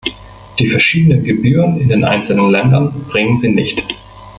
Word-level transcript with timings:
Die 0.57 0.67
verschiedenen 0.67 1.23
Gebühren 1.23 1.79
in 1.79 1.87
den 1.87 2.03
einzelnen 2.03 2.49
Ländern 2.49 2.91
bringen 3.03 3.37
sie 3.37 3.49
nicht. 3.49 3.83